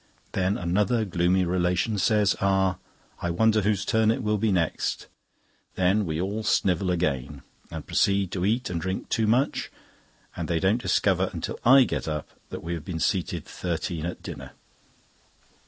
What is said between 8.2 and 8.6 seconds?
to